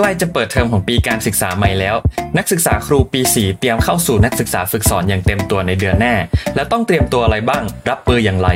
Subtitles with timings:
[0.00, 1.96] ใกล้จะเปิดเทอมของปีการศึกษาใหม่แล้ว
[2.36, 6.14] นักศึกษาครูปี 4 เตรียมเข้าสู่นักศึกษาฝึกสอนอย่างเต็มตัวในเดือนหน้า
[6.54, 8.48] และต้องเตรียมตัวอะไรบ้าง รับมืออย่างไร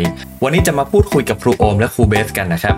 [0.43, 2.77] วันนี้จะมาพูดคุยกับครูโอมและครูเบสกันนะครับ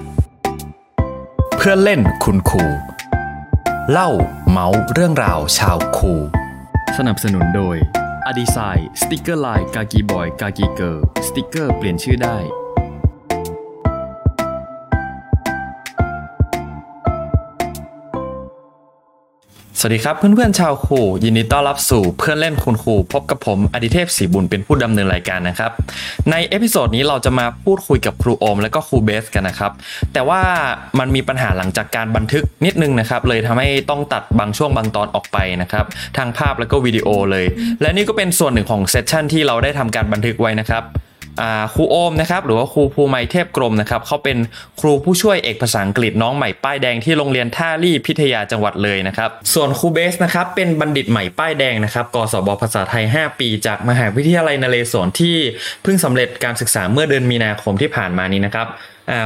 [1.57, 2.65] เพื่อนเล่นคุณครู
[3.93, 4.11] เล่า
[4.51, 6.15] เม้าท์เรื่องราวชาวครู
[6.99, 7.77] สนับสนุนโดย
[8.27, 8.59] อดีไซ
[9.01, 12.39] สติกเกอร์ไลน์กากี boy กากี girl สติกเกอร์เปลี่ยนชื่อได้
[19.79, 25.71] สวัสดีครับเพื่อนๆชาวครูยินดีต้อนรับสู่เพื่อนเล่นคุณครูพบกับผมอดิเทพศรีบุญเป็นผู้ดำเนินรายการนะครับ
[26.31, 29.73] ใน episode นี้เราจะมาพูดคุยกับครูโอมและก็ครูเบสกันนะครับ
[30.13, 30.41] แต่ว่า
[30.99, 35.85] มันมีปัญหาหลังจากการบันทึกนิดนึงนะครับ เลยทำให้ต้องตัดบางช่วงบางตอนออกไปนะครับ
[36.17, 37.47] ทางภาพแล้วก็วิดีโอเลย
[37.81, 40.85] และนี่ก็เป็นส่วนหนึ่งของ session ที่เราได้ทำการบันทึกไว้นะครับ
[41.75, 44.39] ครูโอมนะครับหรือว่าครูภูไมเทพกรมนะครับเขาเป็น
[44.81, 55.37] ครูผู้ช่วยเอกภาษาอังกฤษน้องใหม่ป้ายแดงที่โรงเรียนท่ารี่พิทยาจังหวัดเลยนะครับส่วนครูเบสนะครับเป็นบัณฑิตใหม่ป้ายแดงนะครับกศบภาษาไทย 5 ปี จากมหาวิทยาลัยนเรศวรที่
[55.83, 58.67] เพิ่งสำเร็จการศึกษาเมื่อเดือนมีนาคมที่ผ่านมานี้นะครับ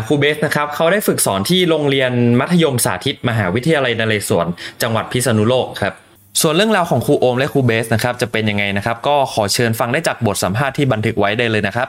[0.06, 4.46] ครูเบสนะครับเขาได้ฝึกสอนที่โรงเรียนมัธยมสาธิต มหาวิทยาลัยนเรศวร
[4.82, 5.94] จังหวัดพิษณุโลกครับ
[6.40, 11.88] ส่วนเรื่องราวของครูโอมและครูเบสนะครับจะเป็นยังไงนะครับ ก็ขอเชิญฟังได้จากบทสัมภาษณ์ที่บันทึกไว้ได้เลยนะครับ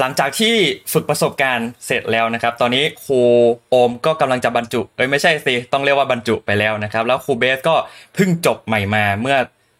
[0.00, 0.54] หลังจากที่
[0.92, 3.20] ฝึกประสบการณ์เสร็จแล้วนะครับ ตอนนี้ครู
[3.70, 7.74] โอมก็กำลังจะบรรจุเอ้ยไม่ใช่สิต้องเรียกว่าบรรจุไปแล้วนะครับ แล้วครูเบสก็
[8.14, 9.36] เพิ่งจบใหม่มาเมื่อ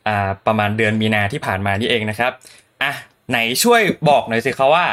[0.08, 2.33] อ่าประมาณเดือนมีนาที่ผ่านมานี่เองนะครับ
[2.83, 2.92] อะ
[3.30, 4.86] ไหนช่วยบอกหน่อยสิเขาว่า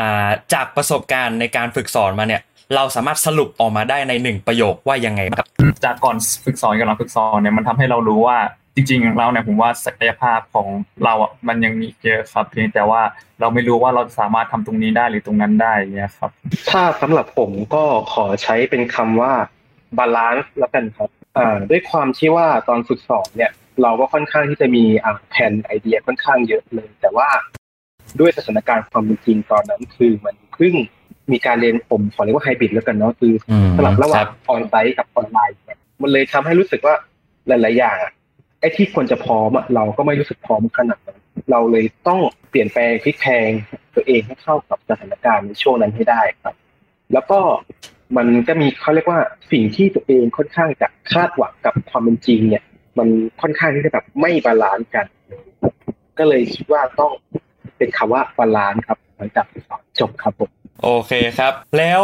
[0.00, 2.42] อ่าจากประสบการณ์ในการฝึกสอนมาเนี่ย
[2.74, 5.48] เราสามารถสรุปออกมาได้ในหนึ่งประโยคว่ายังไงครับ
[5.84, 8.38] จากก่อนฝึกสอนกับหลังฝึกสอนเนี่ยมันทำให้เรารู้ว่า
[8.74, 10.68] จริงๆแล้วเนี่ยผมว่าศักยภาพของ
[11.04, 13.02] เราอะมันยังมีเยอะครับเพียงแต่ว่า
[13.40, 16.30] เราไม่รู้ว่าเราสามารถทำตรงนี้ได้หรือตรงนั้นได้เนี่ยครับ
[16.70, 19.32] ถ้าสำหรับผมก็ขอใช้เป็นคำว่า
[19.98, 27.28] balance แล้วกันครับอ่าด้วยความที่ว่าตอนฝึกสอนเนี่ย เราก็ค่อนข้างที่จะมีอ่าแผนไอเดียค่อนข้างเยอะเลย แต่ว่า
[28.20, 30.74] ด้วยสถานการณ์ความเป็นจริงตอนนั้นคือมันเพิ่ง
[31.32, 33.32] มีการเรียนผมขอเรียกว่าไฮบริดแล้วกันเนาะคือ
[33.76, 35.56] สลับระหว่างออนไลน์กับออนไลน์
[36.02, 36.94] มันเลยทำให้รู้สึกว่า
[37.48, 37.96] หลาย ๆ อย่าง
[38.60, 41.20] ไอ้ที่ควรจะพร้อมเราก็ไม่รู้สึกพร้อมขนาดนั้น
[41.50, 42.20] เราเลยต้อง
[42.50, 43.50] เปลี่ยนแปลงพลิกแพลง
[43.94, 46.54] ตัวเองให้เข้ากับสถานการณ์ในช่วงนั้นให้ได้ครับ
[47.12, 47.38] แล้วก็
[48.16, 49.20] มันก็มีเขาเรียกว่า
[49.52, 52.64] สิ่งที่ตัวเองค่อนข้างจะคาดหวังกับความเป็นจริงเนี่ย
[52.98, 53.08] มัน
[53.42, 55.06] ค่อนข้างที่จะแบบไม่ balance กัน
[56.18, 57.12] ก็เลยคิดว่าต้อง
[57.78, 59.46] เป็นคำว่า balance ครับหลังจาก
[60.00, 60.50] จบครับผม
[60.82, 62.02] โอเคครับ แล้ว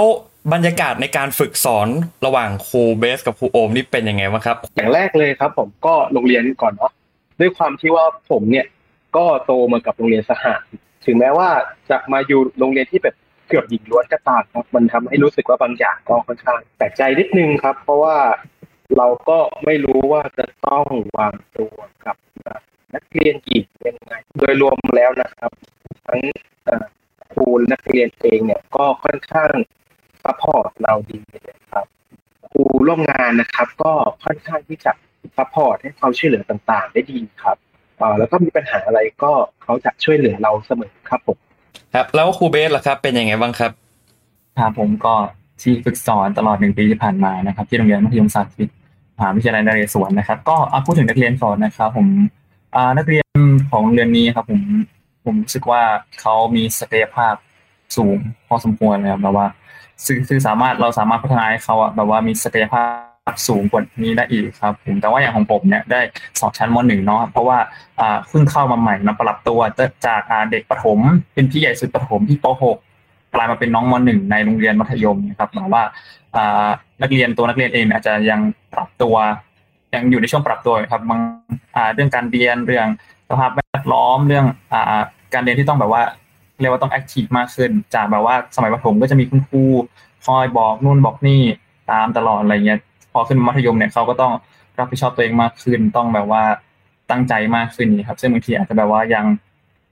[0.53, 1.89] บรรยากาศในการฝึกสอน
[2.27, 6.93] ระหว่างครูเบสกับครูโอมนี่เป็นยังไงบ้างครับ อย่างแรกเลยครับ ผมก็โรงเรียนก่อนเนาะ
[7.41, 8.67] ด้วยความที่ว่าผมเนี่ย
[9.17, 10.45] ก็โตมากับโรงเรียนสห
[11.07, 11.49] ถึงแม้ว่า
[11.91, 13.15] จะมาอยู่โรงเรียนที่แบบ
[13.49, 18.17] เกือบหญิงล้วนก็ตามครับ มันทำให้รู้สึกว่าบางอย่างก็ค่อนข้างแปลกใจนิดนึงครับ เพราะว่า
[18.99, 21.75] เราก็ไม่รู้ว่าจะต้องวางตัว
[22.07, 22.17] กับ
[22.95, 25.53] นักเรียนกี่ยังไง โดยรวมแล้วนะครับ
[26.07, 26.21] ทั้ง ค
[27.43, 29.53] รูนักเรียนเองเนี่ยก็ค่อนข้าง
[30.25, 31.87] support เราดีเลยครับ
[32.51, 33.93] ครูร่วมงานนะครับ ก็
[34.25, 34.93] ค่อนข้างที่จะ
[35.37, 37.57] support ให้ความช่วยเหลือต่างๆ ได้ดีครับ
[38.01, 39.33] อ่าแล้วก็มีปัญหาอะไรก็
[39.63, 41.39] เขาจะช่วยเหลือเราเสมอครับผม
[41.95, 43.73] ครับ แล้วครูเบสล่ะครับ เป็นยังไงบ้างครับ
[44.59, 45.15] ครับผมก็
[45.63, 48.69] ที่ฝึกสอนตลอดหนึ่งปีที่ผ่านมานะครับ ที่โรงเรียนมัธยมสาธิต
[49.17, 52.07] มหาวิทยาลัยนเรศวรนะครับ ก็พูดถึงนักเรียนก่อนนะครับ ผม
[52.99, 53.27] นักเรียน
[53.71, 54.61] ของเรียนนี้ครับ ผม
[55.25, 55.83] ผมรู้สึกว่า
[56.21, 57.35] เขามีศักยภาพ
[57.97, 58.19] สูง
[58.49, 59.49] พอสมควรนะครับแบบว่า
[60.29, 62.83] ซึ่งสามารถเราสามารถพัฒนาให้เขาแบบว่ามีศักยภา
[63.31, 66.01] พสูงกว่านี้ได้อีกครับผมแต่ว่าอย่างของผมเนี่ยได้
[66.41, 67.59] สอบชั้นมหนึ่งเนาะเพราะว่า
[68.01, 69.61] อ่าเพิ่งเข้ามาใหม่นะปรับตัว
[70.07, 70.99] จากเด็กประถม
[71.35, 72.79] เป็นพี่ใหญ่สุดประถมที่ป .6 ก
[73.39, 75.83] ลายมาเป็นน้องมหนึ่งในโรงเรียนมัธยมนะครับหมายว่า
[77.03, 78.41] นักเรียนตัวนักเรียนเองอาจจะยัง
[78.75, 79.15] ปรับตัว
[79.95, 81.21] ยังอยู่ในช่วงปรับตัวครับบาง
[81.95, 82.87] เรื่องการเรียนเรื่อง
[83.33, 85.03] สภาพแวดล้อมเรื่องอ่า
[85.35, 86.03] การเรียนที่ต้องแบบว่า
[86.61, 89.65] เรียกว่าต้องแอคทีฟมากขึ้น จากแบบว่าสมัยประถมก็จะมีคุณครู
[90.27, 91.41] คอยบอกนู่นบอกนี่
[91.91, 92.81] ตามตลอดอะไรเงี้ย
[93.13, 94.33] พอขึ้นมัธยมเนี่ยเขาก็ต้อง
[94.79, 96.43] รับผิดชอบตัวเองมากขึ้น ต้องแบบว่า
[97.11, 99.25] ตั้งใจมากขึ้นนี่ครับ ซึ่งบางทีอาจจะแบบว่ายัง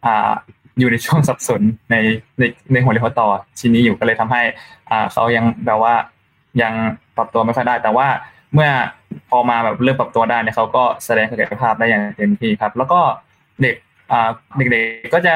[0.07, 0.31] อ่า
[0.79, 1.97] อยู่ในช่วงสับสนใน
[2.39, 2.43] ใน
[2.73, 3.29] ในหัวเรียวต่อ
[3.59, 4.43] ชิ้นนี้อยู่ก็เลยทำให้
[4.91, 5.95] อ่าเขายังแบบว่า
[6.63, 6.73] ยัง
[7.17, 8.07] ปรับตัวไม่ค่อยได้ แต่ว่า
[8.55, 8.71] เมื่อ
[9.29, 13.01] พอมาแบบเริ่มปรับตัวได้เนี่ยเขาก็แสดงศักยภาพได้อย่างเต็มที่ครับ แล้วก็
[13.63, 13.77] เด็ก
[14.13, 15.35] อ่าเด็กๆก็จะ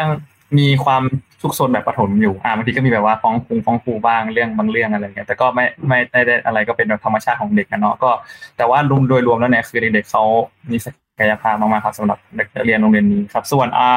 [0.59, 1.03] มีความ
[1.43, 8.11] ทุกโซนแบบปฐมอยู่อ่าบางทีก็มีแบบว่าฟ้องคุงฟ้องครูบ้างเรื่องบางเรื่องอะไรเงี้ยแต่ก็ไม่ไม่ได้อะไรก็เป็นธรรมชาติของเด็กนะเนาะก็
[8.57, 10.25] แต่ว่ารวมโดยรวมแล้วเนี่ยคือเด็กๆเขา
[10.71, 13.89] มีศักยภาพมากๆครับสำหรับเด็กเรียนโรงเรียนนี้ครับ ส่วนอ่า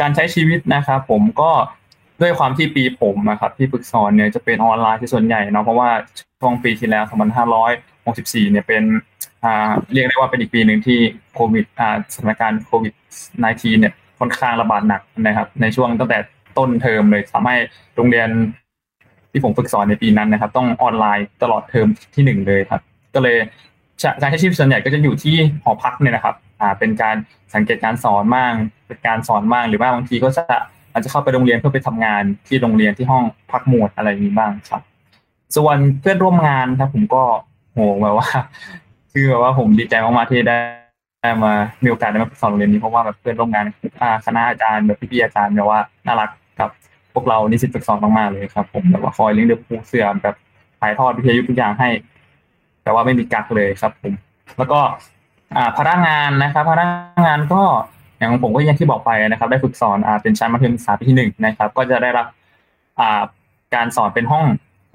[0.00, 1.50] การใช้ชีวิตนะครับผมก็
[2.20, 5.90] ด้วยความที่ปีผมนะครับที่ฝึกสอนเนี่ยจะเป็นออนไลน์ที่ส่วนใหญ่เนาะเพราะว่า
[6.40, 7.04] ช่วงปีที่แล้ว
[8.14, 8.82] 64เนี่ยเป็น
[9.92, 10.98] เรียกได้ว่าเป็นอีกปีหนึ่งที่
[11.34, 11.64] โควิด
[12.14, 12.92] สถานการณ์โควิด
[13.42, 16.18] -19 เนี่ยค่อนข้างระบาดหนักนะครับ ในช่วงตั้งแต่
[16.58, 17.56] ต้นเทอมเลยทำให้
[17.96, 18.28] โรงเรียน
[19.30, 22.80] ที่ผมฝึกสอนในปีนั้นนะครับ ต้องออนไลน์ตลอดเทอมที่หนึ่งเลยครับ
[23.14, 23.36] ก็เลย
[24.20, 27.16] การใช้ชีวิตส่วนใหญ่ก็จะอยู่ที่หอพักเนี่ยนะครับอ่าเป็นการ
[27.54, 28.52] สังเกตการสอนมาก
[28.86, 30.44] เป็นการสอนมากหรือว่าบางทีก็จะ
[30.92, 34.82] อาจจะเข้าไปโรงเรียนเพื่อไปทำงานที่โรงเรียนที่ห้องพักหมวดอะไรนี้บ้างครับ
[35.56, 37.22] ส่วนเพื่อนร่วมงานครับผมก็
[37.76, 38.28] โหแบบว่า
[39.12, 40.58] คือแบบว่าผมดีใจมากๆที่ได้
[41.22, 41.52] ได้มา
[41.82, 43.64] มีโอกาสได้มาสอนโรงเรียนนี้เพราะว่าแบบเพื่อนร่วมงาน
[44.00, 46.30] อาคณะอาจารย์แบบพี่ๆอาจารย์แบบว่าน่ารัก
[46.60, 46.70] กับ
[47.14, 50.36] พวกเรานิสิตฝึกสอนมากๆเลยครับ ผมแบบว่าคอยเลี้ยงดูผู้เสื่อมแบบ
[50.80, 51.88] ถ่ายทอดวิทยายุทธทุกอย่างให้
[52.82, 54.12] แต่ว่าไม่มีกักเลยครับ ผม
[54.58, 54.80] แล้วก็
[55.56, 56.88] อ่าพนักงานนะครับพนัก
[57.26, 57.62] งานก็
[58.18, 62.26] อย่างของผมก็อย่างที่บอกไปนะครับ ได้ฝึกสอนอ่าเป็นชั้นมัธยมศึกษาปีที่หนึ่งนะครับ ก็จะได้รับ
[63.00, 63.22] อ่า
[63.74, 64.44] การสอนเป็นห้อง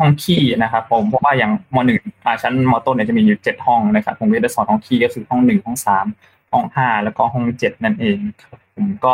[0.01, 1.98] ห้องขี้นะครับผมเพราะว่าอย่างมหนึ่ง
[2.42, 6.06] ชั้นมต้นเนี่ยจะมีอยู่เจ็ดห้องนะครับผมก็ได้สอนห้องขี้ก็คือห้องหนึ่งห้องสาม
[6.51, 9.13] ห้องห้าแล้วก็ห้องเจ็ดนั่นเองครับผมก็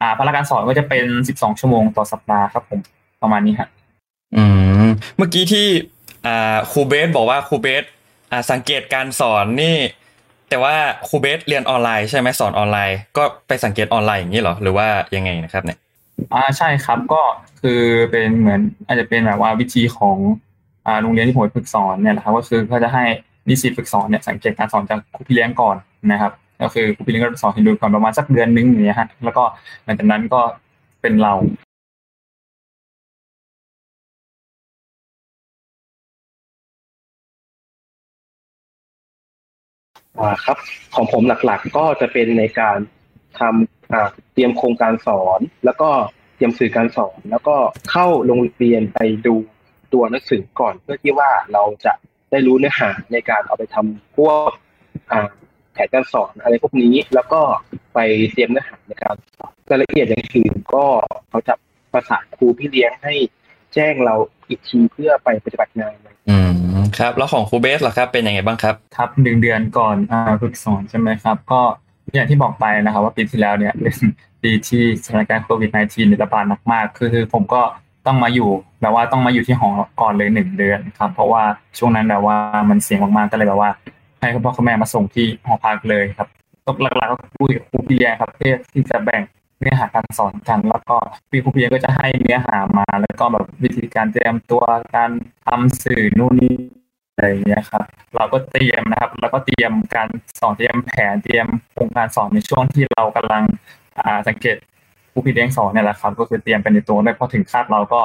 [0.00, 2.80] อ่าพนักการสอนก็จะเป็นสิบสองชั่วโมงต่อสัปดาห์ครับผม
[3.22, 3.68] ประมาณนี้ครับ
[4.36, 4.44] อื
[4.86, 5.66] มเมื่อกี้ที่
[6.26, 7.84] อ่าครูเบสบอกว่าครูเบส
[8.32, 9.76] อ่าสังเกตการสอนนี่
[10.48, 10.74] แต่ว่า
[11.08, 14.86] ครูเบสเรียนออนไลน์ใช่ไหมสอนออนไลน์ ก็ไปสังเกตออนไลน์อย่างนี้เหรอหรือว่า
[15.16, 15.78] ยังไงนะครับเนี่ย
[16.32, 17.22] อ่าใช่ครับก็
[17.60, 17.80] คือ
[18.10, 20.18] เป็นเหมือนอาจจะเป็นแบบว่าวิธีของ
[20.86, 23.04] อ่าโรงเรียนที่ผมฝึกสอนเนี่ยแหละครับก็คือเขาจะให้
[23.48, 25.76] นิสิตฝึกสอนเนี่ยสังเกตการสอนจากครูพี่เลี้ยงก่อน
[26.12, 26.32] นะครับ
[26.62, 29.44] ก็คือครูพี่เลี้ยงก็สอนให้ดูก่อนประมาณสักเดือนนึงอย่างเงี้ยฮะแล้วก็
[29.84, 30.40] หลังจากนั้นก็
[31.00, 31.34] เป็นเรา
[40.20, 40.58] อ่าครับ
[40.94, 42.78] ของผมหลักๆก็จะเป็นในการ
[43.38, 45.90] ทำเตรียมโครงการสอน แล้วก็
[46.38, 47.56] เตรียมสื่อการสอน แล้วก็
[47.90, 49.34] เข้าโรงเรียนไปดู
[49.92, 51.92] ตัวหนังสือก่อน เพื่อที่ว่าเราจะ
[52.30, 54.50] ได้รู้เนื้อหาในการเอาไปทำพวก
[55.12, 55.20] อ่า
[55.72, 57.40] แผนการสอนอะไรพวกนี้ แล้วก็
[57.94, 57.98] ไป
[58.32, 60.84] เตรียมเนื้อหาในการสอนรายละเอียดอย่างอื่นก็
[61.28, 61.54] เขาจะ
[61.92, 63.14] ประสานครูพี่เลี้ยงให้
[63.74, 64.14] แจ้งเรา
[64.48, 65.94] อีกทีเพื่อไปปฏิบัติงาน
[66.30, 66.52] อืม
[66.98, 71.62] ครับ แล้วของครูเบสล่ะครับเป็นยังไงบ้างครับ ครับหนึ่งเดือนก่อนอ่าฝึกสอนใช่ไหมครับ ก็
[72.14, 73.96] อย่างที่บอกไปนะครับ ว่าปีที่แล้วเนี่ยเป็น
[74.42, 77.62] ปีที่สถานการณ์โควิด -19 ระบาดหนักมาก คือผมก็
[78.06, 78.50] ต้องมาอยู่
[78.82, 79.68] แบบว่าต้องมาอยู่ที่หอ
[80.00, 81.42] ก่อนเลยหนึ่งเดือนครับ เพราะว่า
[81.78, 82.36] ช่วงนั้นแบบว่า
[82.70, 83.70] มันเสี่ยงมากๆก็เลยแบบว่า
[84.20, 86.28] ให้คุณพ่อคุณแม่มาส่งที่หอพักเลยครับ
[86.64, 89.22] ก็หลักๆก็คุยกับครูพี่เลี้ยงครับเพื่อที่จะแบ่ง
[89.60, 90.96] เนื้อหาการสอนกัน แล้วก็
[91.30, 94.62] พี่ครูพี่เลี้ยงก็จะให้เนื้อหามา แล้วก็แบบวิธีการเตรียมตัว
[94.96, 95.10] การ
[95.46, 96.54] ทำสื่อนู่นนี่
[97.18, 97.84] อะไรอย่างเงี้ยครับ
[98.16, 100.08] เราก็เตรียมนะครับ แล้วก็เตรียมการ
[100.40, 103.42] สอนเตรียมแผนเตรียมโครงการสอนในช่วงที่เรากำลัง
[104.28, 104.56] สังเกต
[105.12, 108.00] ผู้พี่เลี้ยงสอนเนี่ยแหละครับ ก็คือเตรียมไปในตัวด้วยพอถึงคาดเราก็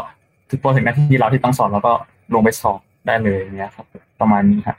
[0.49, 1.93] ถึงพอถึงหน้าที่เราที่ต้องสอนเราก็
[2.33, 3.85] ลงไปสอบได้เลยอย่างเงี้ยครับ
[4.19, 4.77] ประมาณนี้ครับ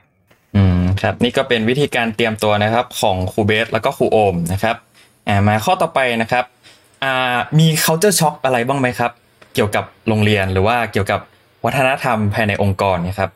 [0.57, 4.77] อืมครับนี่ก็เป็นวิธีการเตรียมตัวนะครับของครูเบสแล้วก็ครูโอมนะครับ
[5.29, 6.45] อ่ามาข้อต่อไปนะครับ
[7.05, 9.13] อ่ามี culture shock อะไรบ้างไหมครับ
[9.55, 11.21] เกี่ยวกับโรงเรียนหรือว่าเกี่ยวกับ
[11.65, 13.31] วัฒนธรรมภายในองค์กรเนี่ยครับ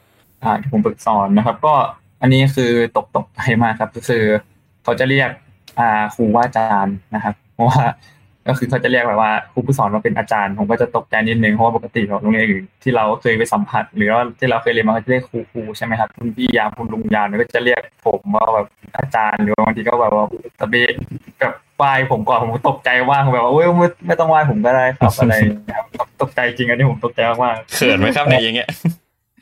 [0.45, 1.75] อ่าที่ผมฝึกสอนนะครับ ก็
[2.23, 4.25] อันนี้คือตกตกใจมากครับ ก็คือ
[4.85, 5.31] เขาจะเรียก
[5.79, 7.83] อ่าครูว่าอาจารย์นะครับ เพราะว่า
[8.49, 18.67] ก็คือเขาจะเรียกแบบว่าครูผู้สอนมาเป็นอาจารย์ ผมก็จะตกใจนิดนึงเพราะว่าปกติของโรงเรียนอื่นที่เราเคยไปสัมผัส หรือว่าที่เราเคยเรียนมาเขาจะเรียกครูครูใช่ไหมครับคุณพี่ยามคุณลุงยามก็จะเรียกผมว่าแบบ
[18.99, 20.25] อาจารย์หรือบางทีก็แบบว่า
[20.61, 20.93] ตะเบะ
[21.41, 25.35] แบบไหว้ผมก่อนผมตกใจว่างแบบว่าเอ้ยไม่ไม่ต้องไหว้ผมก็ได้ครับอะไร
[26.23, 28.69] ตกใจจริงอันนี้ผมตกใจมากเขินไหมครับเนี่ยอย่างเงี้ย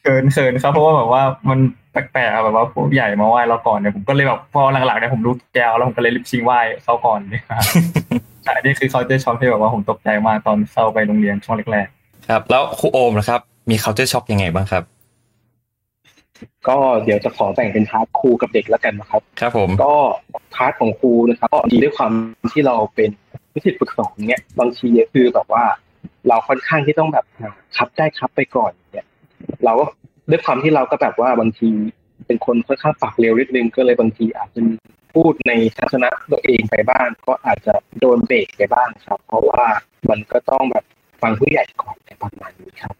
[0.07, 1.59] เขินเขินครับเพราะว่าแบบว่ามัน
[1.93, 7.63] แปลกๆอะแบบว่าผู้ใหญ่มาไหว้เราก่อนเนี่ยผมก็เลยแบบพอหลังๆเนี่ยผมรู้แก้วแล้วผมก็เลยรีบชิงไหว้เขาก่อนเนี่ยครับ
[8.45, 11.89] ใช่นี่คือเขาจะช็อกที่แบบว่าผมตกใจมากตอนเข้าไปโรงเรียนช่วงแรก
[12.29, 14.85] ครับ แล้วครูโอมนะครับ มี culture shock ยังไงบ้างครับ
[16.69, 19.95] ก็เดี๋ยวจะขอแบ่งเป็น part ครูกับเด็กแล้วกันนะครับ ครับ ผมก็
[20.55, 22.13] part ของครูนะครับก็ดีด้วยความ
[22.53, 23.11] ที่เราเป็น
[23.55, 25.65] นิสิตฝึกสอนเนี่ยบางทีคือแบบว่า
[26.29, 27.25] เราค่อนข้างที่ต้องแบบ
[27.77, 29.07] ครับได้ครับไปก่อนเนี่ย
[29.64, 29.87] เราก็
[30.31, 31.69] ด้วยความที่เราก็แบบว่าบางที
[32.26, 34.61] เป็นคนค่อนข้างปากเร็วนิดนึงก็เลยบางทีอาจจะ
[35.14, 39.64] พูดในทัศนะตัวเองไปบ้าง ก็อาจจะโดนเบรกไปบ้างครับ เพราะว่า
[40.11, 40.85] มันก็ต้องแบบ
[41.23, 42.95] ฟังผู้ใหญ่ก่อนในประมาณนี้ครับ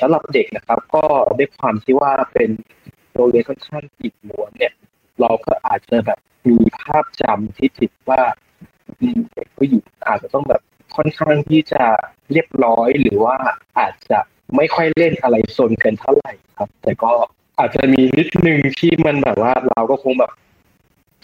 [0.00, 1.04] สำหรับเด็กนะครับ ก็
[1.38, 2.50] ด้วยความที่ว่าเป็น
[3.14, 4.74] โรงเรียนค่อนข้างปิดล้วนเนี่ย
[5.20, 6.18] เราก็อาจจะแบบ
[6.48, 8.22] มีภาพจำที่ติดว่า
[9.34, 10.62] เด็กผู้หญิงอาจจะต้องแบบ
[10.96, 11.84] ค่อนข้างที่จะ
[12.32, 13.36] เรียบร้อยหรือว่า
[13.78, 14.18] อาจจะ
[14.56, 17.10] ไม่ค่อยเล่นอะไรโซนเกินเท่าไหร่ครับ แต่ก็
[17.58, 20.32] อาจจะมีนิดนึงที่มันแบบว่าเราก็คงแบบ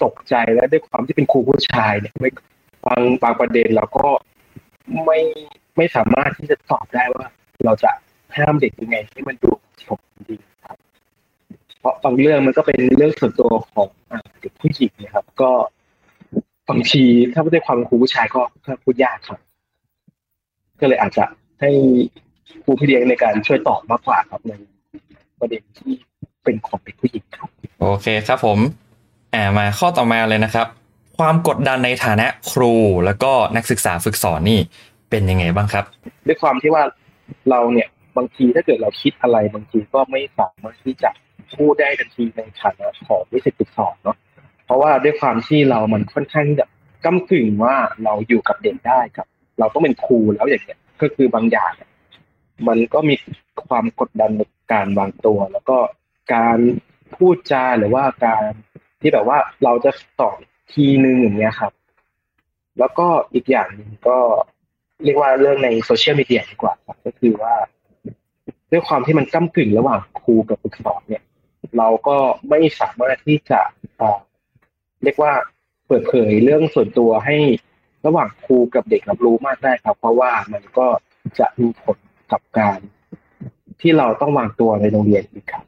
[0.02, 2.30] ตกใจและด้วยความที่เป็นครูผู้ชายเนี่ยไม่
[2.86, 4.06] บางบางประเด็นเราก็
[5.04, 5.20] ไม่
[5.76, 7.26] ไม่สามารถที่จะตอบได้ว่า
[7.64, 7.90] เราจะ
[8.36, 9.50] ห้ามเด็กยังไงให้มันดู
[9.86, 10.76] สมดีครับ
[11.80, 13.88] เพราะบางเรื่องมันก็เป็นเรื่องส่วนตัวของ
[14.40, 15.50] เด็กผู้หญิงนะครับ ก็
[16.70, 17.02] บางที
[17.32, 18.40] ถ้าไม่ได้ความครูผู้ชายก็
[18.82, 19.40] พูดยากครับ
[20.80, 21.24] ก็เลยอาจจะ
[21.60, 21.70] ให้
[22.64, 24.52] ครูพี่เลี้ยงในการช่วยตอบมากกว่าครับใน
[25.40, 25.92] ประเด็นที่
[26.44, 27.48] เป็นของเด็กผู้หญิงครับ
[27.80, 28.58] โอเคครับผม
[29.34, 30.66] อ่ามาข้อต่อมาเลยนะครับ
[31.18, 34.60] ความกดดันในฐานะครูแล้วก็นักศึกษาฝึกสอนนี่
[35.10, 35.84] เป็นยังไงบ้างครับ
[36.26, 36.84] ด้วยความที่ว่า
[37.50, 41.10] เราเนี่ยบางทีถ้าเกิดเราคิดอะไรบางทีก็ไม่สามารถที่จะ
[41.56, 44.16] พูดได้ทันทีในฐานะของวิสิตฝึกสอนเนาะ
[44.66, 46.66] เพราะว่าด้วยความที่เรามันค่อนข้างที่จะ
[47.04, 49.26] ก้ากึ่งว่าเราอยู่กับเด็กได้ครับ
[49.58, 51.72] เราต้องเป็นครูแล้วอย่างเงี้ยก็คือบางอย่าง
[52.68, 53.14] มันก็มี
[53.68, 54.42] ความกดดันใน
[54.72, 55.78] การวางตัว แล้วก็
[56.34, 56.58] การ
[57.14, 58.50] พูดจาหรือว่าการ
[59.00, 60.38] ที่แบบว่าเราจะสอน
[60.72, 61.72] ทีนึงอย่างเงี้ยครับ
[62.78, 64.18] แล้วก็อีกอย่างหนึ่งก็
[65.04, 67.54] เรียกว่าเรื่องในโซเชียลมีเดียดีกว่าครับก็คือว่า
[68.70, 71.24] ด้วยความที่มันก้ากึ่งระหว่างครูกับฝึกสอนเนี่ย
[71.78, 72.16] เราก็
[72.48, 73.60] ไม่สามารถที่จะ
[75.02, 75.32] เรียกว่า
[75.86, 77.36] เปิดเผยเรื่องส่วนตัวให้
[78.06, 80.86] ระหว่างครูกับเด็กรับรู้มากได้ครับ เพราะว่ามันก็
[81.38, 81.98] จะมีผล
[82.32, 82.78] กับการ
[83.80, 85.64] ที่เราต้องวางตัวในโรงเรียนอีกครับ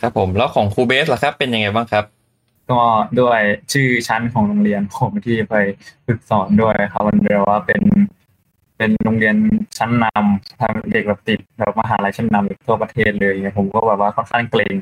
[0.00, 2.04] ครับผมแล้วของครูเบสล่ะครับ เป็นยังไงบ้างครับ
[2.70, 2.80] ก็
[3.20, 3.40] ด้วย
[3.72, 5.54] ชื่อชั้นของโรงเรียนผมที่ไป
[6.06, 7.82] ฝึกสอนด้วยครับมันเรียกว่าเป็น
[8.76, 9.36] เป็นโรงเรียน
[9.78, 14.74] ชั้นนำทำเด็กแบบติดแบบมหาลัยชั้นนำทั่วประเทศเลยผมก็แบบว่าค่อนข้างเกรง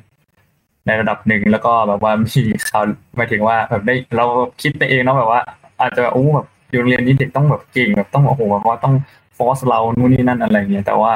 [0.86, 2.84] ในระดับหนึ่งแล้วก็แบบว่ามีข่าว
[3.16, 4.26] หมายถึงว่าแบบได้เรา
[4.62, 5.40] คิดไปเองเนาะแบบว่า
[5.80, 8.94] อาจจะโอ้แบบอยู่โรงเรียนนี้เด็กต้องแบบเก่งแบบต้องโอ้โหแบบว่าต้อง
[9.36, 11.12] force เรานู่นนี่นั่นอะไรเงี้ยแต่ว่า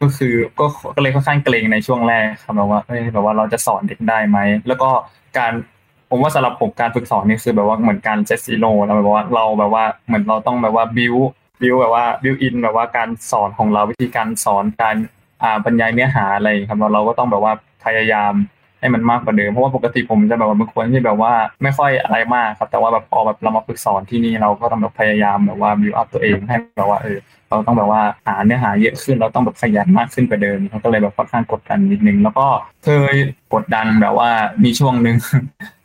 [0.00, 4.38] ก็คือก็ก็เลยค่อนข้างเกรงในช่วงแรกครับแบบว่าเอ้ยแบบว่าเราจะสอนเด็กได้ไหม
[4.68, 4.90] แล้วก็
[5.38, 5.52] การ
[6.10, 11.16] ผมว่าสำหรับผมการฝึกสอนนี่คือแบบว่าเหมือนการ set zero แล้วแบบว่าเราแบบว่าเหมือนเราต้องแบบว่าบิว
[11.62, 14.96] บิวแบบว่าบิวอินแบบว่าการสอนของเราวิธีการสอนการ
[15.42, 17.52] อ่าบรรยายเนื้อหาอะไรครับเราเราก็ต้องแบบว่า
[17.84, 18.32] พยายาม
[18.80, 21.32] ให้มันมากกว่าเดิมเพราะว่าปกติผมจะแบบว่าบางคนที่แบบว่า
[21.62, 27.18] ไม่ค่อยอะไรมากครับ แต่ว่าแบบพอแบบเรามาฝึกสอนที่นี่เราก็ต้องแบบพยายามแบบว่าบิวอัพตัวเองให้แบบว่าเออ
[27.50, 32.46] เราต้องแบบว่าหาเนื้อหาเยอะขึ้นเราต้องแบบขยันมากขึ้นกว่าเดิมเขาก็เลยแบบค่อนข้างกดดันนิดนึงแล้วก็
[32.84, 33.14] เคย
[33.54, 34.30] กดดันแบบว่า
[34.64, 35.16] มีช่วงหนึ่ง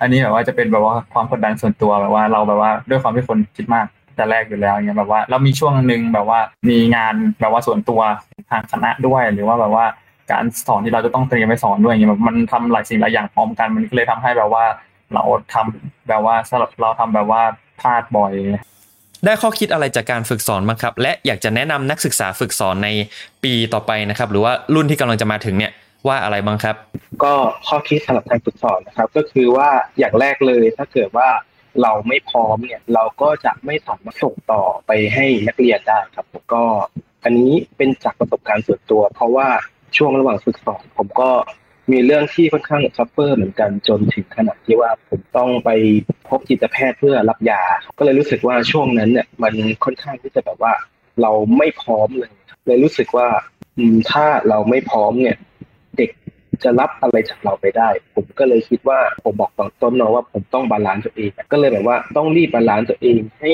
[0.01, 3.85] อันนี้แบบว่าจะเป็นแบบว่าความกดดันส่วนตัวแบบว่าเราแบบว่าด้วยความที่คนคิดมาก
[4.15, 8.01] แต่แรกอยู่แล้วเนี่ยแบบว่าเรามีช่วงหนึ่งแบบว่ามีงานแบบว่าส่วนตัว
[8.49, 9.85] ทางคณะด้วยหรือว่าแบบว่า
[10.31, 14.65] การสอนที่เราจะต้องเตรียมไปสอนด้วยอย่างเงี้ยมันทำหลายสิ่งหลายอย่างพร้อมกันมันก็เลยทำให้แบบว่า
[15.13, 17.41] เราทำแบบว่าสำหรับเราทำแบบว่า
[17.81, 18.33] พลาดบ่อย
[19.25, 22.89] ได้ข้อคิดอะไรจากการฝึกสอนบ้างครับ และอยากจะแนะนำนักศึกษาฝึกสอนใน
[23.43, 25.71] ปีต่อไปนะครับ หรือว่ารุ่นที่กำลังจะมาถึงเนี่ย
[26.07, 26.75] ว่าอะไรบ้างครับ
[27.23, 27.33] ก็
[27.67, 31.29] ข้อคิดสำหรับการฝึกสอนนะครับ ก็คือว่าอย่างแรกเลยถ้าเกิดว่า
[31.81, 36.63] เราไม่พร้อมเนี่ยเราก็จะไม่สามารถส่งต่อไปให้นักเรียนได้ครับก็
[37.23, 39.47] อันนี้เป็นจากประสบการณ์ส่วนตัว เพราะว่า
[39.97, 41.29] ช่วงระหว่างฝึกสอนผมก็
[41.91, 45.69] มีเรื่องที่ค่อนข้าง suffer เหมือนกันจนถึงขนาดที่ว่าผมต้องไป
[46.29, 47.61] พบจิตแพทย์เพื่อรับยา
[47.97, 50.73] ก็เลยรู้สึกว่าช่วงนั้นเนี่ยมันค่อนข้างที่จะแบบว่า
[51.21, 52.31] เราไม่พร้อมเลย
[52.67, 53.27] เลยรู้สึกว่า
[54.11, 55.37] ถ้าเราไม่พร้อมเนี่ย
[55.97, 56.09] เด็ก
[56.63, 63.51] จะรับอะไรจากเราไปได้ ผมก็เลยคิดว่าผมบอกตอนต้นเนาะว่าผมต้อง balance ตัวเอง ก็เลยแบบว่าต้องรีบ balance ตัวเองให้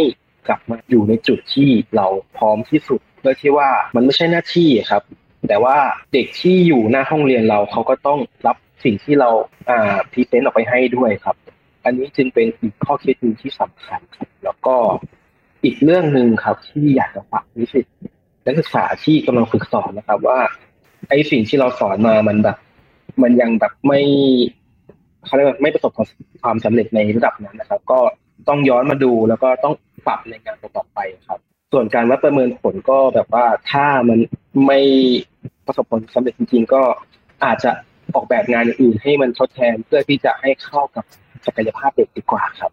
[0.47, 2.07] กลับมาอยู่ในจุดที่เรา
[2.37, 5.03] พร้อมที่สุดเพื่อที่ว่ามันไม่ใช่หน้าที่ครับ
[5.47, 5.77] แต่ว่า
[6.13, 9.29] เด็กที่อยู่หน้าห้องเรียนเราเขาก็ต้องรับสิ่งที่เรา
[9.69, 11.35] อ่า present ออกไปให้ด้วยครับ
[11.85, 14.75] อันนี้จึงเป็นอีกข้อคิดหนึ่งที่สำคัญครับแล้วก็
[15.63, 17.85] อีกเรื่องหนึ่งครับที่อยากจะฝากนิสิต
[18.45, 20.39] นักศึกษาที่กำลังฝึกสอนนะครับ ว่า
[21.09, 22.57] ไอ้สิ่งที่เราสอนมามันแบบ
[23.23, 24.01] มันยังแบบไม่
[25.25, 25.91] เขาเรียกว่าไม่ประสบ
[26.43, 27.99] ความสำเร็จในระดับนั้นนะครับ ก็
[28.47, 29.73] ต้องย้อนมาดูแล้วก็ต้อง
[30.07, 31.39] ปรับในงานต่อไปครับ
[31.71, 34.19] ส่วนการวัดประเมินผลก็แบบว่าถ้ามัน
[34.65, 34.79] ไม่
[35.65, 36.81] ประสบผลสำเร็จจริง ๆ ก็
[37.45, 37.71] อาจจะ
[38.15, 41.03] ออกแบบงานอื่นให้มันทดแทนเพื่อที่จะให้เข้ากับ
[41.45, 42.71] ศักยภาพเด็กดีกว่าครับ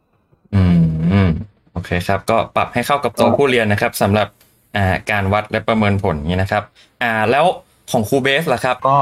[0.55, 0.81] อืม
[1.13, 1.31] อืม
[1.73, 4.29] โอเคครับ ก็ปรับให้เข้ากับตัวผู้เรียนนะครับสำหรับ
[4.77, 6.63] อ่าการวัดและประเมินผลนี้นะครับ
[7.03, 7.45] อ่าแล้ว
[7.91, 8.97] ของครูเบสล่ะครับ ก็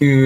[0.00, 0.20] คือ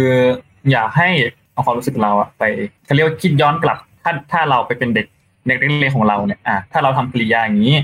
[0.73, 1.09] อยากให้
[1.53, 2.43] เอาความรู้สึกเราอะไป
[2.85, 5.07] เขาเรียกว่าคิดย้อนกลับ ถ้าถ้าเราไปเป็นเด็ก
[5.47, 7.77] เด็กเรียนของเราเนี่ยอ่าถ้าเราทำกริยาอย่างนี้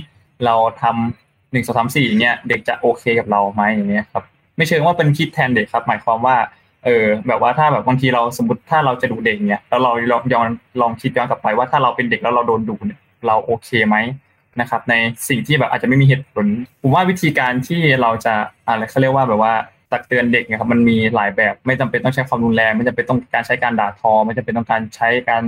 [0.47, 4.25] เราทำหนึ่งสองสามสี่เนี่ยเด็กจะโอเคกับเราไหมอย่างเงี้ยครับ
[4.57, 6.37] ไม่เชิงว่าเป็นคิดแทนเด็กครับ หมายความว่า
[6.85, 10.49] เออแบบว่าถ้าแบบบางทีเราสมมติถ้าเราจะดูเด็กเนี่ยแล้วเราลองย้อน
[10.81, 13.97] ลองคิดย้อนกลับไปว่าถ้าเราเป็นเด็กแล้วเราโดนดูเนี่ยเราโอเคไหม
[14.61, 14.95] นะครับ ใน
[15.29, 16.47] สิ่งที่แบบอาจจะไม่มีเหตุผล
[16.83, 18.35] ผมว่าวิธีการที่เราจะ
[18.67, 19.55] อะไรเขาเรียกว่าแบบว่า
[19.93, 25.43] ตักเตือนเด็กนี่ยครับมันมีหลายแบบไม่จำเป็นต้องใช้ความรุนแรงไม่จำเป็นต้องการใช้การด่าทอ ไม่จำเป็นต้องการใช้การ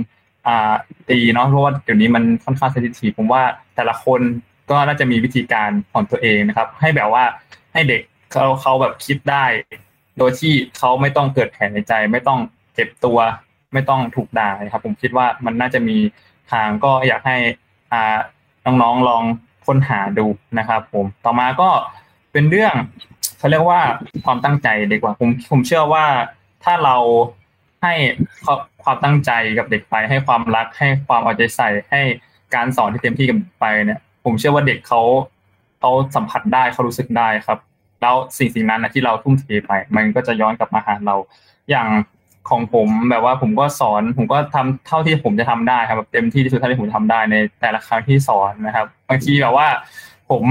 [0.47, 0.73] อ่า
[1.09, 3.41] ตีเนาะเพราะว่าเดี๋ยวนี้มันค่อนข้างเซนซิทีฟผมว่า
[3.75, 4.21] แต่ละคน
[4.69, 7.23] ก็น่าจะมีวิธีการของตัวเองนะครับ ให้แบบว่า
[7.73, 9.45] ให้เด็กเขาเขาแบบคิดได้
[10.17, 12.39] โดยที่เขาไม่ต้องเกิดแผลในใจ ไม่ต้อง
[12.73, 13.17] เจ็บตัว
[13.73, 15.97] ไม่ต้องถูกด่าครับ ผมคิดว่ามันน่าจะมี
[16.51, 17.37] ทางก็อยากให้
[17.91, 18.17] อ่า
[18.65, 19.23] น้องๆลอง
[19.65, 20.25] ค้นหาดู
[20.59, 21.69] นะครับ ผมต่อมาก็
[22.31, 22.73] เป็นเรื่อง
[23.37, 23.81] เขาเรียกว่า
[24.25, 26.05] ความตั้งใจดีกว่าผมผมเชื่อว่า
[26.63, 26.97] ถ้าเรา
[27.83, 27.93] ให้
[28.83, 32.01] ความตั้งใจกับเด็กไป ให้ความรักให้ความเอาใจใส่ให้
[32.55, 35.01] การสอนที่เต็มที่กับไปเนี่ย ผมเชื่อว่าเด็กเขา
[35.79, 37.59] เขาสัมผัสได้เขารู้สึกได้ครับ
[38.01, 41.15] แล้วสิ่งสิ่งนั้นนะที่เราทุ่มเทไป มันก็จะย้อนกลับมาหาเรา
[41.69, 41.87] อย่าง
[42.49, 49.67] ของผมแบบว่าผมก็สอน ผมก็ทำเท่าที่ผมจะทำได้ครับแบบเต็มที่ที่สุดเท่าที่ผมทำได้ในแต่ละครั้งที่สอนนะครับบางทีแบบว่า
[50.29, 50.43] ผม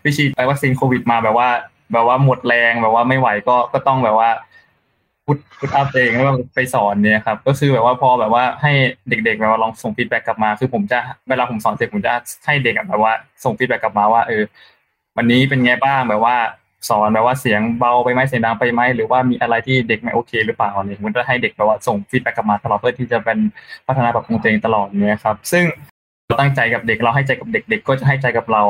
[0.00, 1.48] ไปฉีดไปวัคซีนโควิดมาแบบว่า
[1.92, 4.30] แบบว่าหมดแรงแบบว่าไม่ไหวก็ก็ต้องแบบว่า
[5.30, 8.72] push push up เองแล้วไปสอนเนี่ยครับ ก็คือแบบว่าพอแบบว่าให้
[9.10, 12.12] เด็กๆแบบว่าลองส่ง feedback กลับมา คือผมจะเวลาผมสอนเสร็จผมจะ
[12.46, 13.12] ให้เด็กแบบว่า
[13.44, 14.42] ส่ง feedback กลับมาว่าเออ
[15.16, 16.36] วันนี้เป็นไงบ้างแบบว่า
[16.88, 23.38] สอนแบบว่าเสียงเบาไปไหมเสียงดังไปไหมหรือว่ามีอะไรที่เด็กไม่โอเค หรือเปล่าเนี่ยผมจะให้เด็กแบบว่าส่งฟีดแบ็กกลับมาตลอดเพื่อที่จะเป็น
[23.86, 25.64] พัฒนาแบบของตัวเองตลอดเนี่ยครับ ซึ่ง
[26.26, 28.62] เราตั้งใจกับเด็กเราให้ใจกับเด็กเด็กก็จะให้ใจกับเรา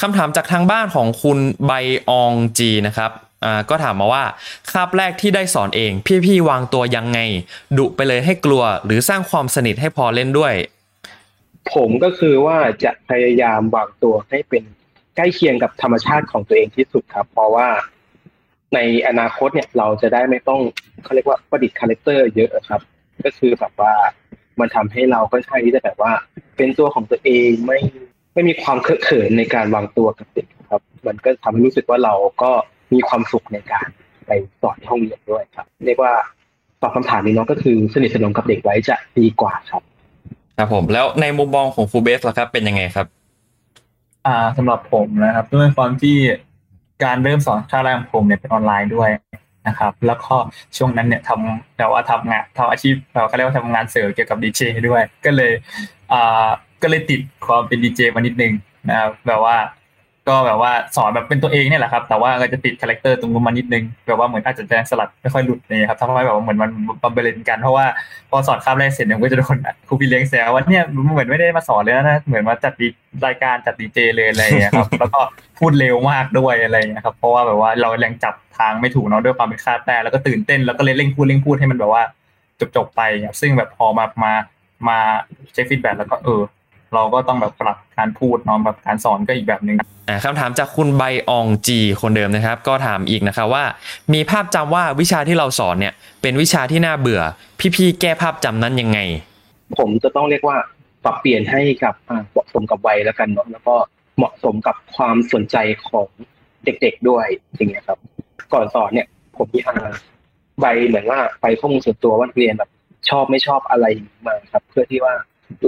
[0.00, 1.72] คำถามจากทางบ้านของคุณใบ
[2.08, 3.10] อองจีนะครับ
[3.44, 4.24] อ่าก็ถามมาว่า
[4.70, 5.92] คาบแรกที่ได้สอนเอง
[6.24, 7.18] พี่ๆวางตัวยังไง
[7.78, 10.54] ดุไปเลยให้กลัว หรือสร้างความสนิทให้พอเล่นด้วย
[11.74, 14.62] ผมก็คือว่าจะพยายามวางตัวให้เป็น
[15.16, 17.68] ใกล้เคียงกับธรรมชาติของตัวเองที่สุดครับ เพราะว่า
[18.74, 18.78] ใน
[19.08, 20.60] อนาคตเนี่ยเราจะได้ไม่ต้อง
[21.04, 22.80] เขาเรียกว่าประดิษฐ์ character เยอะครับ
[23.24, 23.92] ก็คือแบบว่า
[24.60, 26.12] มันทำให้เราก็ใช่ที่จะแบบว่า
[26.56, 27.78] เป็นตัวของตัวเองไม่
[28.34, 32.52] ไม่มีความเคอะเขินในการวางตัวกับเด็กครับ มันก็ทำให้รู้สึกว่าเราก็
[32.92, 33.86] มีความสุขในการ
[34.26, 34.30] ไป
[34.62, 36.12] สอนห้องเรียนด้วยครับ เรียกว่า
[36.82, 39.82] ตอบคำถามนี้น้องก็คือสนิทสนมกับเด็กไว้จะดีกว่าครับ
[40.58, 43.06] ครับผมแล้วในมุมมองของครูเบสล่ะครับ เป็นยังไงครับ
[44.26, 46.16] อ่าสำหรับผมนะครับ ด้วยความที่
[47.04, 49.10] การเริ่มสอนคาบแรกของผมเนี่ยเป็นออนไลน์ด้วย
[49.68, 50.34] นะครับ แล้วก็
[50.76, 55.52] ช่วงนั้นเนี่ยทำแต่ว่าทำงานทำอาชีพเราก็เรียกว่าทำงานเสริมเกี่ยวกับดีเจด้วย ก็เลย
[56.12, 56.48] อ่า
[56.82, 58.52] ก็เลยติดความเป็นดีเจมานิดนึง
[58.88, 59.56] นะครับแบบว่า
[60.28, 66.70] ก็แบบว่าสอนแบบเป็นตัวเองเนี่ยแหละครับ แต่ว่าก็จะติด character ตรงนู้นมานิดนึงแบบว่าเหมือนอาจจะยังสลัดไม่ค่อยหลุดนี่ครับทำให้แบบว่าเหมือนมัน
[67.02, 67.86] มัน blend กันเพราะว่า
[68.30, 69.56] พอสอนคาบแรกเสร็จเนี่ยก็จะโดน
[69.88, 72.72] ครูพี่เลี้ยงแซวว่าเนี่ยเหมือนไม่ได้มาสอนเลยนะเหมือนมาจัด
[73.26, 75.20] รายการจัดดีเจเลยอะไรอย่างเงี้ยครับแล้วก็
[75.58, 82.02] พูดเร็วมากด้วยอะไรอย่างเงี้ยครับเพราะว่าแบบว่าเรายังจับทางไม่ถูกเนาะด้วยความเป็นคาบแรกแล้วก็ตื่นเต้นแล้วก็เลยเร่งพูดเร่งพูดให้มันแบบว่า
[82.76, 83.02] จบๆไป
[83.40, 84.32] ซึ่งแบบพอมามา
[84.88, 84.98] มา
[85.52, 86.40] เช็ค feedback แล้วก็เออ
[86.94, 89.76] เราก็ต้องแบบปรับการพูดเนาะแบบการสอนก็อีกแบบหนึ่ง
[90.24, 93.64] คำถามจากคุณใบอองจีคนเดิมนะครับ ก็ถามอีกนะครับว่า
[94.14, 97.22] มีภาพจำว่าวิชาที่เราสอนเนี่ย เป็นวิชาที่น่าเบื่อ
[97.76, 98.98] พี่ๆแก้ภาพจำนั้นยังไง
[99.78, 100.56] ผมจะต้องเรียกว่า
[101.04, 101.94] ปรับเปลี่ยนให้กับ
[102.30, 103.74] เหมาะสมกับวัยแล้วกันเนาะแล้วก็
[104.16, 105.56] เหมาะสมกับความสนใจ
[105.88, 106.08] ของ
[106.64, 107.98] เด็กๆด้วยอย่างเงี้ยครับ
[108.52, 109.74] ก่อนสอนเนี่ย ผมมีอา
[110.60, 112.70] ใบเหมือนว่าไปข้อมูลส่วนตัวว่าเรียนแบบ
[113.10, 113.86] ชอบไม่ชอบอะไร
[114.26, 115.14] มาครับ เพื่อที่ว่า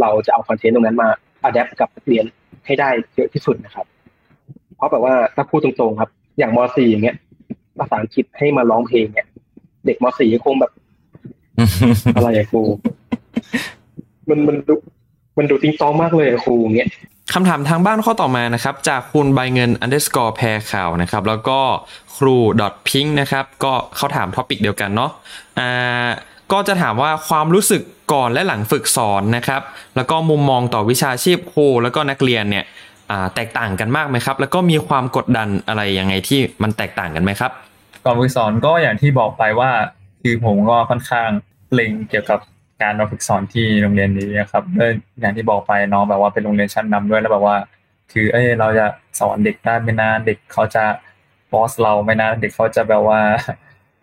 [0.00, 1.08] เราจะเอาคอนเทนต์ตรงนั้นมา
[1.42, 2.24] อัดแอปกับนักเรียน
[2.66, 3.86] ให้ได้เยอะที่สุดนะครับ
[4.76, 7.16] เพราะแบบว่าถ้าพูดตรงๆครับ อย่างม .4 อย่างเงี้ย
[7.78, 9.26] ภาษาอังกฤษให้มาร้องเพลงเนี่ย
[9.86, 10.72] เด็กม .4 คงแบบ
[12.16, 12.62] อะไรอะครู
[14.28, 14.74] มันมันดู
[15.38, 16.90] มันดูติงตองมากเลยครูเงี้ย
[17.34, 21.60] คำถามทางบ้านข้อต่อมานะครับ จากคุณใบเงิน underscore แพรข่าวนะครับ แล้วก็
[22.16, 22.36] ครู
[22.88, 25.10] .pink นะครับ ก็เขาถาม topic เดียวกันเนาะ
[25.58, 26.08] อ่า
[26.52, 27.82] ก็จะถามว่าความรู้สึก
[28.12, 29.62] ก่อนและหลังฝึกสอนนะครับ
[29.96, 32.64] แล้วก็มุมมองต่อวิชาชีพครูแล้วก็นักเรียนเนี่ย
[33.34, 37.50] แตกต่างกันมากไหมครับ แล้วก็มีความกดดันอะไรยังไงที่มันแตกต่างกันไหมครับ
[38.04, 39.70] ก่อนฝึกสอนก็อย่างที่บอกไปว่า
[40.22, 41.28] คือผมก็ค่อนข้าง
[41.74, 42.38] เล็งเกี่ยวกับ
[42.82, 47.56] การมาฝึกสอนที่โรงเรียนนี้นะครับด้วยอย่างที่บอกไปน้องแบบว่าเป็นโรงเรียนชั้นนำด้วยแล้วแบบว่า
[48.12, 48.86] คือเอ้ยเราจะ
[49.20, 50.84] สอนเด็กได้ไม่นานเด็กเขาจะ
[51.52, 53.20] บอสเราไม่นานเด็กเขาจะแบบว่า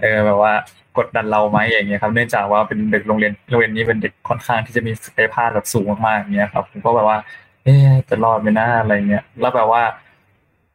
[0.02, 0.54] เออแบบว่า
[0.98, 7.18] กดดันเราไหมอย่างเงี้ยครับ เนื่องจากว่าเป็นเด็กโรงเรียนโรงเรียนนี้เป็นเด็กค่อนข้างที่จะมีศักยภาพแบบสูงมากๆอย่างเงี้ยครับผมก็แบบว่า
[7.64, 7.76] เอ๊
[8.10, 9.84] จะรอดไหมนะอะไรเงี้ยแล้วแบบว่า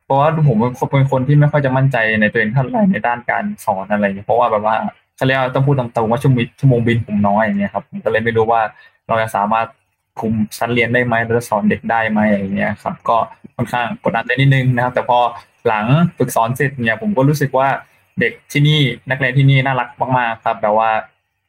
[0.04, 0.56] เพราะว่าผม
[0.92, 4.76] เป็นคนที่ไม่ค่อยจะมั่นใจในตัวเองเท่าไหร่ในด้านการสอนอะไรเงี้ยเพราะว่าแบบว่า
[5.16, 8.60] เขาเรียกต้องพูดตรงๆว่าชั่วโมงชั่วโมงบินผมน้อยอย่างเงี้ยครับผมก็เลยไม่รู้ว่า
[9.08, 9.66] เราจะสามารถ
[10.20, 13.16] คุมชั้นเรียนได้ไหมเราจะสอนเด็กได้ไหมอย่างเงี้ยครับ ก็
[13.56, 15.18] ค่อนข้างกดดันได้นิดนึงนะครับ แต่พอ
[15.66, 15.84] หลัง
[16.18, 17.68] ฝึกสอนเสร็จเนี่ยผมก็รู้สึกว่า
[18.20, 20.90] เด็กที่นี่นักเรียนที่นี่น่ารักมากๆครับ แบบว่า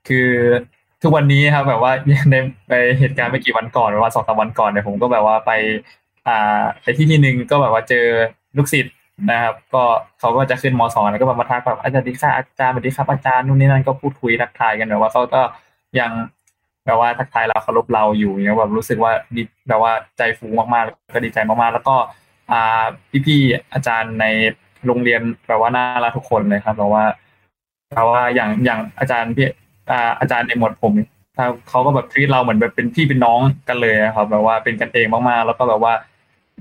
[0.08, 0.30] คือ
[1.02, 1.92] ทุกวันนี้ครับ แบบว่า
[2.30, 2.36] ใน
[2.68, 5.52] ไปเหตุการณ์ไม่กี่วันก่อนหรือว่าสองสามวันก่อนเนี่ยผมก็แบบว่าไป
[6.28, 8.06] อ่าไปที่ที่หนึ่งก็แบบว่าเจอ
[8.58, 8.94] ลูกศิษย์
[9.32, 9.84] นะครับ ก็
[10.20, 15.42] เขาก็จะขึ้นมสองแล้วก็มาทักแบบอาจารย์ดีค่ะอาจารย์สวัสดีครับอาจารย์นู่นนี่นั่นก็พูดคุยทักทายกันแบบว่าเขาก็
[16.00, 16.12] ยัง
[16.86, 21.96] แบบว่าทักทายเราเคารพเราอยู่เนี่ยแบบรู้สึกว่าดีแบบว่าใจฟูมากๆก็ดีใจมากๆ แล้วก็
[22.52, 22.84] อ่า
[23.26, 24.26] พี่ๆอาจารย์ใน
[24.88, 27.04] โรงเรียนแปลว่าน่ารักทุกคนเลยครับแปลว่า
[27.94, 29.48] แปลว่าอย่างอย่างอาจารย์พี่
[30.20, 30.94] อาจารย์ในหมวดผม
[31.70, 35.94] เขาก็แบบทีเราเหมือนแบบเป็นพี่เป็นน้องกันเลยครับแบบว่าเป็นกันเองมากๆแล้วก็แบบว่า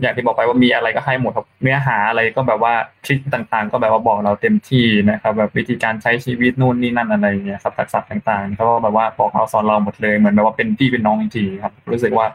[0.01, 12.27] อย่างที่บอกไปว่ามีอะไรก็ให้หมดครับเนื้อหาอะไรก็แบบว่าทริคต่างๆ ก็แบบว่าบอกเราเต็มที่นะครับ แบบวิธีการใช้ชีวิตนู่นนี่นั่นอะไรเงี้ยครับทักษะต่างๆเขาก็แบบว่าบอกเราสอนเราหมดเลยเหมือนแบบว่าเป็นพี่เป็นน้องจริงๆครับ รู้สึกว่า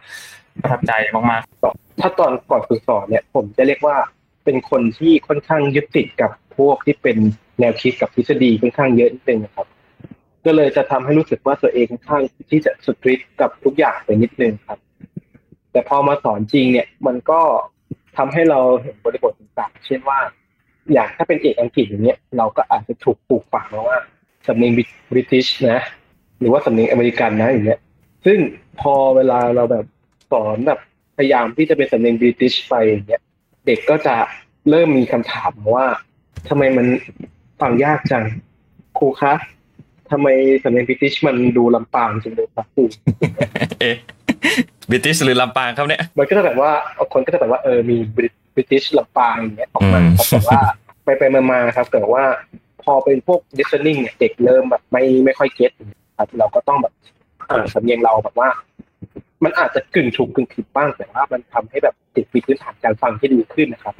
[0.61, 3.95] ประทับใจมากๆถ้าตอนก่อนฝึกสอนเนี่ย ผมจะเรียกว่า
[4.47, 7.17] เป็นคนที่ค่อนข้างยึดติดกับพวกที่เป็น
[7.59, 9.67] แนวคิดกับทฤษฎีค่อนข้างเยอะนิดนึงนะครับ
[10.45, 14.79] ก็เลยจะทำให้รู้สึกว่าตัวเองค่อนข้างที่จะสตรีทกับทุกอย่างไปนิดนึงครับ
[15.71, 17.41] แต่พอมาสอนจริงเนี่ย มันก็
[18.17, 20.19] ทำให้เราเห็นบริบทต่างๆเช่นว่า
[20.93, 23.99] อย่างถ้าเป็นเอกอังกฤษอย่างเงี้ยเราก็อาจจะถูกปลูกฝังมาว่า
[24.47, 24.71] สำเนียง
[25.09, 25.81] บริติชนะ
[26.39, 27.79] หรือว่าสำเนียงอเมริกันนะอย่างเงี้ย
[28.25, 28.39] ซึ่ง
[28.81, 29.85] พอเวลาเราแบบ
[30.31, 30.79] สอนแบบ
[31.17, 33.21] พยายามที่จะเป็นสำเนียง British ไปอย่างเงี้ย
[33.67, 34.15] เด็กก็จะ
[34.69, 35.85] เริ่มมีคำถามว่า
[36.49, 36.85] ทำไมมัน
[37.61, 38.23] ฟังยากจัง
[38.97, 39.33] ครูคะ
[40.11, 40.27] ทำไม
[40.63, 42.83] สำเนียง British มันดูลำปางจังเลยครับครู
[43.79, 43.95] เอ๊ะ
[44.89, 46.71] British หรือลำปางครับเนี่ยมันก็จะแบบว่า
[47.13, 49.99] คนก็จะแบบว่าเออมี British ลำปางอย่างเงี้ยออกมา
[50.29, 50.59] แต่ว่า
[51.03, 52.25] ไปไปมาๆครับเกิดว่า
[52.83, 55.71] พอเป็นพวก listening เนี่ยเด็กเริ่มแบบไม่ไม่ค่อยเก็ต
[56.17, 56.93] ครับเราก็ต้องแบบ
[57.73, 58.49] สำเนียงเราแบบว่า
[59.43, 63.95] มันอาจจะกึ่งถูกกึ่งผิดบ้างแต่ว่ามันทำให้แบบเด็กมีพื้นฐานการฟังที่ดีขึ้นนะครับ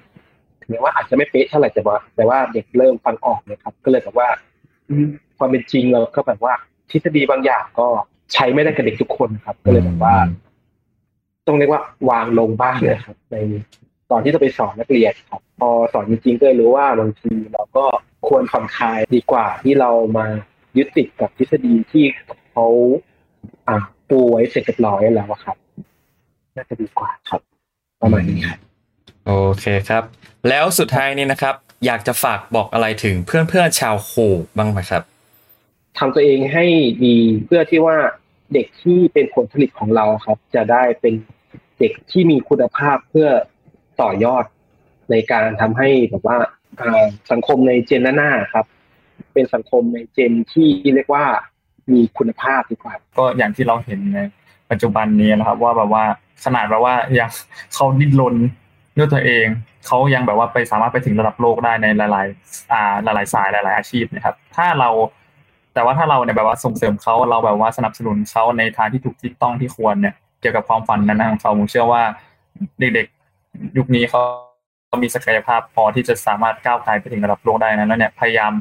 [0.62, 4.30] ถึงแม้ว่าอาจจะไม่เป๊ะเท่าไหร่แต่ว่า แต่ว่าเด็กเริ่มฟังออกนะครับ ก็เลยแบบว่า
[5.38, 6.54] ความเป็นจริงเราก็แบบว่า
[6.92, 7.88] ทฤษฎีบางอย่างก็
[8.34, 10.16] ใช้ไม่ได้กับเด็กทุกคนครับ ก็เลยแบบว่า
[11.48, 13.36] ต้องเรียกว่าวางลงบ้างเลยครับ ใน
[14.12, 17.86] ตอนที่จะไปสอนนักเรียนครับ พอสอนจริงๆก็เลยรู้ว่าบางทีเราก็
[18.28, 20.26] ควรผ่อนคลายดีกว่าที่เรามา
[20.78, 22.04] ยึดติดกับทฤษฎีที่
[22.52, 22.68] เขา
[23.68, 23.78] อ่า
[24.10, 25.58] ปูไว้เสร็จเรียบร้อยแล้วครับ
[26.56, 27.42] น่าจะดีกว่าครับ
[28.02, 28.60] ประมาณนี้ครับ
[29.28, 30.04] โอเคครับ
[30.50, 34.12] แล้วสุดท้ายนี้นะครับ อยากจะฝากบอกอะไรถึงเพื่อนๆชาวโค
[34.58, 35.04] บ้างไหมครับ
[35.98, 36.66] ทำตัวเองให้
[37.06, 37.98] ดีเพื่อที่ว่า
[38.54, 41.14] เด็กที่เป็นผลผลิตของเราครับ จะได้เป็น
[41.80, 43.30] เด็กที่มีคุณภาพเพื่อ
[44.02, 44.46] ต่อยอด
[45.12, 46.38] ในการทำให้แบบว่า
[47.32, 48.66] สังคมในเจนหน้าครับ
[49.34, 51.26] เป็นสังคมในเจนที่เรียกว่า
[51.92, 54.20] มีคุณภาพดีกว่า ก็อย่างที่เราเห็นใน
[54.72, 56.04] ปัจจุบันนี้นะครับว่าแบบว่า
[56.46, 57.30] ขนาดแบบว่ายัง
[57.74, 58.36] เขาดิ้นรน
[58.98, 59.46] ด้วยตัวเอง
[59.88, 64.90] เขายังแบบว่าไปสามารถไปถึงระดับโลกได้ในหลาย ๆ อ่าหลายๆสายหลาย ๆ อาชีพนะครับ ถ้าเรา
[65.74, 72.02] แต่ว่าถ้าเราเนี่ยแบบว่าส่งเสริมเขาเราแบบว่าสนับสนุนเขาในทางที่ถูกที่ต้องที่ควรเนี่ยเกี่ยวกับความฝันนั้นของเขาผมเชื่อว่า
[72.80, 74.22] เด็กๆยุคนี้เขา
[74.88, 78.52] เขามีศักยภาพพอที่จะสามารถก้าวไกลไปถึงระดับโลกได้นะแล้วเนี่ยพยายาม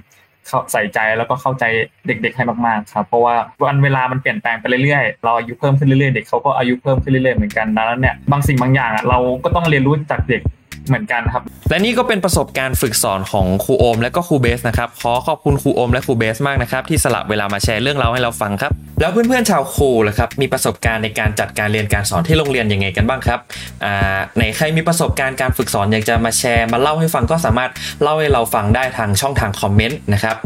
[0.72, 1.64] ใส่ใจแล้วก็เข้าใจ
[2.06, 3.34] เด็กๆให้มากๆครับเพราะว่า
[3.66, 10.42] วันเวลามันเปลี่ยนแปลงไปเรื่อยๆเราอายุเพิ่มขึ้นเรื่อยๆเด็กเขาก็อายุเพิ่มขึ้นเรื่อยๆเหมือนกันดังนั้นเนี่ยบางสิ่งบางอย่างเราก็ต้องเรียนรู้จากเด็ก
[10.86, 23.40] เหมือนกันครับ และนี่ก็เป็นประสบการณ์ฝึกสอนของครูโอมและก็ครูเบสนะครับ ขอขอบคุณครูโอมและครูเบสมากนะครับ ที่สละเวลามาแชร์เรื่องราวให้เราฟังครับ แล้วเพื่อนๆชาวครูล่ะครับ มีประสบการณ์ในการจัดการเรียนการสอนที่โรงเรียนยังไงกันบ้างครับ
[23.84, 27.70] อ่าไหนใครมีประสบการณ์การฝึกสอนอยากจะมาแชร์มาเล่าให้ฟังก็สามารถ
[28.02, 30.36] เล่าให้เราฟังได้ทางช่องทาง comment นะครับ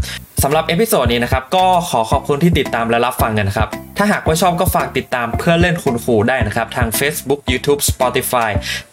[0.44, 8.50] สำหรับ episode นี้นะครับก็ขอขอบคุณที่ติดตามและรับฟังกันนะครับ ถ้าหากว่าชอบก็ฝากติดตามเพื่อนเล่นคุณครูได้นะครับ ทาง Facebook YouTube Spotify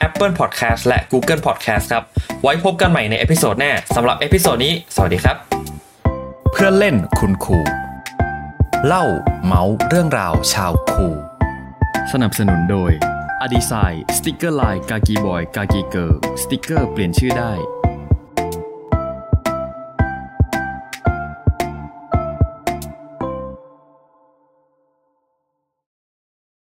[0.07, 2.03] Apple Podcast และ Google Podcast ครับ
[2.43, 5.35] ไว้พบกันใหม่ใน episode หน้าสำหรับ episode นี้ สวัสดีครับ
[6.51, 7.59] เพื่อนเล่นคุณครู
[8.87, 9.05] เล่า
[9.45, 11.07] เมาส์เรื่องราวชาวครู
[12.11, 12.91] สนับสนุนโดย
[13.41, 17.53] อดีไซน์สติกเกอร์ไลน์กากีบอยกากีเกิร์สติกเกอร์เปลี่ยนชื่อได้